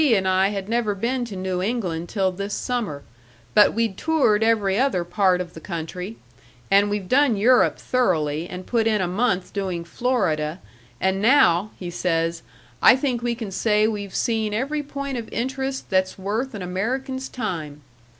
[0.15, 3.03] and I had never been to New England till this summer,
[3.53, 6.17] but we'd toured every other part of the country,
[6.71, 10.59] and we've done Europe thoroughly and put in a month doing Florida,
[10.99, 12.41] and now,' he says,
[12.81, 17.29] 'I think we can say we've seen every point of interest that's worth an American's
[17.29, 17.83] time.'